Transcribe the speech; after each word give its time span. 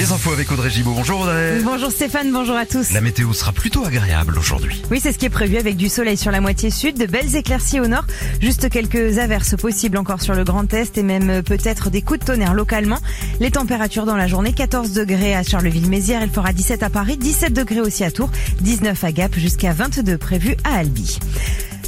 Les 0.00 0.12
infos 0.12 0.32
avec 0.32 0.50
Audrey 0.50 0.70
Gibaud. 0.70 0.94
Bonjour 0.94 1.20
Audrey. 1.20 1.60
Bonjour 1.62 1.90
Stéphane, 1.90 2.32
bonjour 2.32 2.56
à 2.56 2.64
tous. 2.64 2.92
La 2.92 3.02
météo 3.02 3.34
sera 3.34 3.52
plutôt 3.52 3.84
agréable 3.84 4.38
aujourd'hui. 4.38 4.80
Oui, 4.90 4.98
c'est 4.98 5.12
ce 5.12 5.18
qui 5.18 5.26
est 5.26 5.28
prévu 5.28 5.58
avec 5.58 5.76
du 5.76 5.90
soleil 5.90 6.16
sur 6.16 6.30
la 6.30 6.40
moitié 6.40 6.70
sud, 6.70 6.96
de 6.96 7.04
belles 7.04 7.36
éclaircies 7.36 7.80
au 7.80 7.86
nord, 7.86 8.06
juste 8.40 8.70
quelques 8.70 9.18
averses 9.18 9.56
possibles 9.56 9.98
encore 9.98 10.22
sur 10.22 10.34
le 10.34 10.42
Grand 10.42 10.72
Est 10.72 10.96
et 10.96 11.02
même 11.02 11.42
peut-être 11.42 11.90
des 11.90 12.00
coups 12.00 12.20
de 12.20 12.24
tonnerre 12.24 12.54
localement. 12.54 12.98
Les 13.40 13.50
températures 13.50 14.06
dans 14.06 14.16
la 14.16 14.26
journée, 14.26 14.54
14 14.54 14.92
degrés 14.92 15.34
à 15.34 15.42
Charleville-Mézières, 15.42 16.22
il 16.22 16.30
fera 16.30 16.54
17 16.54 16.82
à 16.82 16.88
Paris, 16.88 17.18
17 17.18 17.52
degrés 17.52 17.82
aussi 17.82 18.02
à 18.02 18.10
Tours, 18.10 18.30
19 18.62 19.04
à 19.04 19.12
Gap 19.12 19.34
jusqu'à 19.36 19.74
22 19.74 20.16
prévus 20.16 20.56
à 20.64 20.78
Albi. 20.78 21.18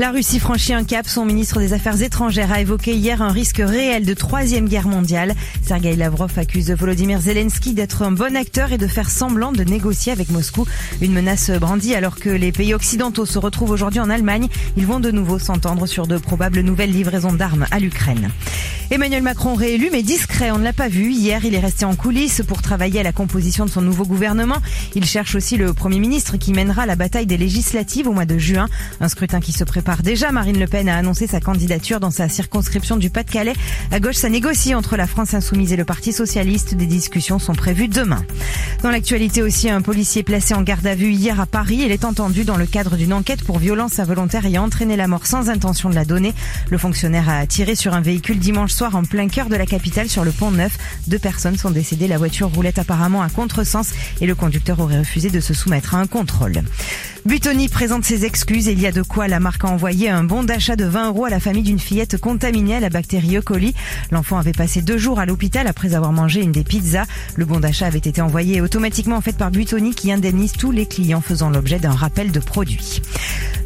La 0.00 0.12
Russie 0.12 0.38
franchit 0.38 0.74
un 0.74 0.84
cap. 0.84 1.08
Son 1.08 1.24
ministre 1.24 1.58
des 1.58 1.72
Affaires 1.72 2.00
étrangères 2.00 2.52
a 2.52 2.60
évoqué 2.60 2.94
hier 2.94 3.20
un 3.20 3.32
risque 3.32 3.60
réel 3.64 4.06
de 4.06 4.14
troisième 4.14 4.68
guerre 4.68 4.86
mondiale. 4.86 5.34
Sergei 5.62 5.96
Lavrov 5.96 6.30
accuse 6.38 6.70
Volodymyr 6.70 7.20
Zelensky 7.20 7.74
d'être 7.74 8.02
un 8.02 8.12
bon 8.12 8.36
acteur 8.36 8.72
et 8.72 8.78
de 8.78 8.86
faire 8.86 9.10
semblant 9.10 9.50
de 9.50 9.64
négocier 9.64 10.12
avec 10.12 10.30
Moscou. 10.30 10.66
Une 11.00 11.12
menace 11.12 11.50
brandie 11.50 11.96
alors 11.96 12.14
que 12.14 12.30
les 12.30 12.52
pays 12.52 12.74
occidentaux 12.74 13.26
se 13.26 13.40
retrouvent 13.40 13.72
aujourd'hui 13.72 13.98
en 13.98 14.08
Allemagne. 14.08 14.46
Ils 14.76 14.86
vont 14.86 15.00
de 15.00 15.10
nouveau 15.10 15.40
s'entendre 15.40 15.86
sur 15.86 16.06
de 16.06 16.16
probables 16.16 16.60
nouvelles 16.60 16.92
livraisons 16.92 17.32
d'armes 17.32 17.66
à 17.72 17.80
l'Ukraine. 17.80 18.30
Emmanuel 18.90 19.22
Macron 19.22 19.54
réélu 19.54 19.90
mais 19.92 20.02
discret, 20.02 20.50
on 20.50 20.56
ne 20.56 20.64
l'a 20.64 20.72
pas 20.72 20.88
vu. 20.88 21.12
Hier, 21.12 21.44
il 21.44 21.54
est 21.54 21.60
resté 21.60 21.84
en 21.84 21.94
coulisses 21.94 22.40
pour 22.48 22.62
travailler 22.62 23.00
à 23.00 23.02
la 23.02 23.12
composition 23.12 23.66
de 23.66 23.70
son 23.70 23.82
nouveau 23.82 24.06
gouvernement. 24.06 24.56
Il 24.94 25.04
cherche 25.04 25.34
aussi 25.34 25.58
le 25.58 25.74
Premier 25.74 25.98
ministre 25.98 26.38
qui 26.38 26.54
mènera 26.54 26.86
la 26.86 26.96
bataille 26.96 27.26
des 27.26 27.36
législatives 27.36 28.08
au 28.08 28.14
mois 28.14 28.24
de 28.24 28.38
juin. 28.38 28.66
Un 29.02 29.10
scrutin 29.10 29.40
qui 29.40 29.52
se 29.52 29.62
prépare 29.62 30.02
déjà. 30.02 30.32
Marine 30.32 30.58
Le 30.58 30.66
Pen 30.66 30.88
a 30.88 30.96
annoncé 30.96 31.26
sa 31.26 31.38
candidature 31.38 32.00
dans 32.00 32.10
sa 32.10 32.30
circonscription 32.30 32.96
du 32.96 33.10
Pas-de-Calais. 33.10 33.52
À 33.92 34.00
gauche, 34.00 34.14
ça 34.14 34.30
négocie 34.30 34.74
entre 34.74 34.96
la 34.96 35.06
France 35.06 35.34
Insoumise 35.34 35.74
et 35.74 35.76
le 35.76 35.84
Parti 35.84 36.14
Socialiste. 36.14 36.74
Des 36.74 36.86
discussions 36.86 37.38
sont 37.38 37.54
prévues 37.54 37.88
demain. 37.88 38.24
Dans 38.82 38.90
l'actualité 38.90 39.42
aussi, 39.42 39.68
un 39.68 39.82
policier 39.82 40.22
placé 40.22 40.54
en 40.54 40.62
garde 40.62 40.86
à 40.86 40.94
vue 40.94 41.12
hier 41.12 41.38
à 41.40 41.46
Paris. 41.46 41.82
Il 41.84 41.92
est 41.92 42.06
entendu 42.06 42.44
dans 42.44 42.56
le 42.56 42.64
cadre 42.64 42.96
d'une 42.96 43.12
enquête 43.12 43.44
pour 43.44 43.58
violence 43.58 43.98
involontaire 43.98 44.46
et 44.46 44.56
entraîné 44.56 44.96
la 44.96 45.08
mort 45.08 45.26
sans 45.26 45.50
intention 45.50 45.90
de 45.90 45.94
la 45.94 46.06
donner. 46.06 46.32
Le 46.70 46.78
fonctionnaire 46.78 47.28
a 47.28 47.46
tiré 47.46 47.74
sur 47.74 47.92
un 47.92 48.00
véhicule 48.00 48.38
dimanche 48.38 48.77
soir 48.78 48.94
en 48.94 49.02
plein 49.02 49.26
cœur 49.26 49.48
de 49.48 49.56
la 49.56 49.66
capitale 49.66 50.08
sur 50.08 50.24
le 50.24 50.30
pont 50.30 50.52
Neuf. 50.52 50.78
Deux 51.08 51.18
personnes 51.18 51.58
sont 51.58 51.72
décédées. 51.72 52.06
La 52.06 52.16
voiture 52.16 52.48
roulait 52.48 52.78
apparemment 52.78 53.22
à 53.22 53.28
contresens 53.28 53.92
et 54.20 54.26
le 54.26 54.36
conducteur 54.36 54.78
aurait 54.78 55.00
refusé 55.00 55.30
de 55.30 55.40
se 55.40 55.52
soumettre 55.52 55.96
à 55.96 55.98
un 55.98 56.06
contrôle. 56.06 56.62
Butoni 57.26 57.68
présente 57.68 58.04
ses 58.04 58.24
excuses. 58.24 58.66
Il 58.66 58.80
y 58.80 58.86
a 58.86 58.92
de 58.92 59.02
quoi 59.02 59.26
la 59.26 59.40
marque 59.40 59.64
a 59.64 59.68
envoyé 59.68 60.08
un 60.08 60.22
bon 60.22 60.44
d'achat 60.44 60.76
de 60.76 60.84
20 60.84 61.08
euros 61.08 61.24
à 61.24 61.30
la 61.30 61.40
famille 61.40 61.64
d'une 61.64 61.80
fillette 61.80 62.18
contaminée 62.18 62.76
à 62.76 62.80
la 62.80 62.88
bactérie 62.88 63.36
E. 63.36 63.42
coli. 63.42 63.74
L'enfant 64.12 64.38
avait 64.38 64.52
passé 64.52 64.80
deux 64.80 64.96
jours 64.96 65.18
à 65.18 65.26
l'hôpital 65.26 65.66
après 65.66 65.94
avoir 65.94 66.12
mangé 66.12 66.40
une 66.40 66.52
des 66.52 66.62
pizzas. 66.62 67.06
Le 67.34 67.44
bon 67.44 67.58
d'achat 67.58 67.86
avait 67.86 67.98
été 67.98 68.22
envoyé 68.22 68.60
automatiquement 68.60 69.16
en 69.16 69.20
fait 69.20 69.36
par 69.36 69.50
Butoni 69.50 69.92
qui 69.92 70.12
indemnise 70.12 70.52
tous 70.52 70.70
les 70.70 70.86
clients 70.86 71.20
faisant 71.20 71.50
l'objet 71.50 71.80
d'un 71.80 71.90
rappel 71.90 72.30
de 72.30 72.38
produit. 72.38 73.02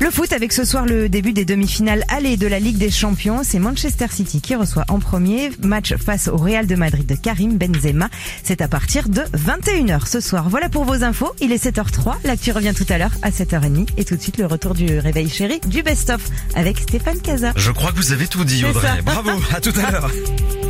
Le 0.01 0.11
foot 0.11 0.33
avec 0.33 0.53
ce 0.53 0.65
soir 0.65 0.87
le 0.87 1.09
début 1.09 1.33
des 1.33 1.45
demi-finales 1.45 2.03
allées 2.09 2.37
de 2.37 2.47
la 2.47 2.59
Ligue 2.59 2.79
des 2.79 2.91
Champions. 2.91 3.43
C'est 3.45 3.61
Manchester 3.61 4.07
City 4.11 4.41
qui 4.41 4.57
reçoit 4.57 4.87
en 4.89 4.99
premier 5.03 5.51
match 5.63 5.95
face 5.97 6.29
au 6.29 6.37
Real 6.37 6.67
de 6.67 6.75
Madrid 6.75 7.05
de 7.05 7.15
Karim 7.15 7.59
Benzema. 7.59 8.09
C'est 8.43 8.63
à 8.63 8.69
partir 8.69 9.09
de 9.09 9.21
21h 9.37 10.07
ce 10.07 10.21
soir. 10.21 10.49
Voilà 10.49 10.69
pour 10.69 10.85
vos 10.85 11.05
infos. 11.05 11.33
Il 11.41 11.53
est 11.53 11.63
7h03. 11.63 12.15
L'actu 12.25 12.53
revient 12.53 12.73
tout 12.75 12.87
à 12.89 12.99
l'heure 12.99 13.13
à 13.23 13.31
7h30 13.31 13.89
et 13.97 14.05
tout 14.05 14.17
de 14.17 14.23
suite 14.23 14.39
le 14.39 14.47
retour 14.47 14.75
du 14.75 14.99
réveil 14.99 15.29
chéri 15.29 15.61
du 15.67 15.83
best-of 15.83 16.23
avec 16.55 16.79
Stéphane 16.79 17.21
Casa. 17.21 17.53
Je 17.57 17.71
crois 17.71 17.93
que 17.93 17.97
vous 17.97 18.13
avez 18.13 18.27
tout 18.27 18.45
dit 18.45 18.65
Audrey. 18.65 19.03
Bravo, 19.05 19.31
à 19.55 19.61
tout 19.61 19.73
à 19.85 19.91
l'heure. 19.91 20.11